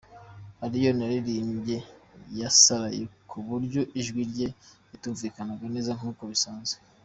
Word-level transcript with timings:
Allioni 0.63 1.01
yaririmbye 1.05 1.77
yasaraye 2.39 3.03
ku 3.29 3.37
buryo 3.47 3.81
ijwi 3.99 4.21
rye 4.31 4.47
ritumvikanaga 4.89 5.65
neza 5.75 5.91
nk’uko 5.97 6.23
bisanzwe. 6.31 6.77